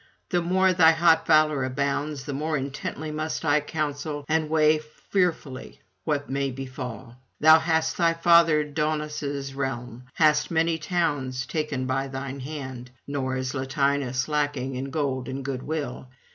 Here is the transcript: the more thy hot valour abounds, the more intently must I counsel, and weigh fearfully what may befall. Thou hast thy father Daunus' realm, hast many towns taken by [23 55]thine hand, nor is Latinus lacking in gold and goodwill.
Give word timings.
the 0.31 0.41
more 0.41 0.73
thy 0.73 0.89
hot 0.93 1.27
valour 1.27 1.63
abounds, 1.63 2.23
the 2.23 2.33
more 2.33 2.57
intently 2.57 3.11
must 3.11 3.45
I 3.45 3.59
counsel, 3.59 4.25
and 4.27 4.49
weigh 4.49 4.79
fearfully 4.79 5.79
what 6.05 6.27
may 6.27 6.49
befall. 6.49 7.17
Thou 7.39 7.59
hast 7.59 7.97
thy 7.97 8.15
father 8.15 8.63
Daunus' 8.63 9.53
realm, 9.53 10.05
hast 10.15 10.49
many 10.49 10.79
towns 10.79 11.45
taken 11.45 11.85
by 11.85 12.07
[23 12.07 12.17
55]thine 12.19 12.39
hand, 12.41 12.91
nor 13.05 13.37
is 13.37 13.53
Latinus 13.53 14.27
lacking 14.27 14.75
in 14.75 14.89
gold 14.89 15.29
and 15.29 15.45
goodwill. 15.45 16.07